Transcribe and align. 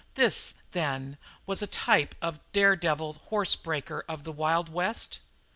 This, 0.15 0.55
then, 0.71 1.19
was 1.45 1.61
a 1.61 1.67
type 1.67 2.15
of 2.23 2.37
the 2.37 2.41
dare 2.53 2.75
devil 2.75 3.21
horse 3.25 3.55
breaker 3.55 4.03
of 4.09 4.23
the 4.23 4.31
Wild 4.31 4.67
West? 4.67 5.19